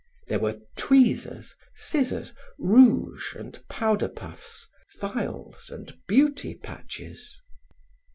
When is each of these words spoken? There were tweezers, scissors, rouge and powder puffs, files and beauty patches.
There 0.29 0.39
were 0.39 0.59
tweezers, 0.75 1.55
scissors, 1.75 2.33
rouge 2.57 3.35
and 3.35 3.61
powder 3.67 4.07
puffs, 4.09 4.67
files 4.97 5.69
and 5.71 5.95
beauty 6.07 6.55
patches. 6.55 7.37